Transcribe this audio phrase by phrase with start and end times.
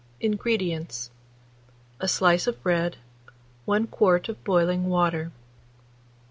[0.19, 1.11] INGREDIENTS.
[1.99, 2.97] A slice of bread,
[3.65, 5.31] 1 quart of boiling water.